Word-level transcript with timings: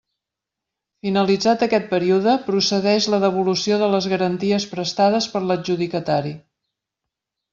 Finalitzat 1.07 1.65
aquest 1.65 1.85
període, 1.91 2.33
procedeix 2.47 3.07
la 3.15 3.19
devolució 3.25 3.77
de 3.83 3.91
les 3.97 4.07
garanties 4.13 4.67
prestades 4.73 5.27
per 5.35 5.43
l'adjudicatari. 5.51 6.35